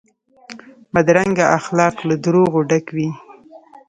[0.93, 3.09] بدرنګه اخلاق له دروغو ډک وي